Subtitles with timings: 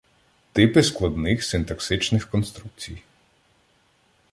[0.53, 3.01] Типи складних синтаксичних конструкцій